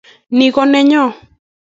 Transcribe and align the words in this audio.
Ni 0.37 0.47
konenyo 0.55 1.03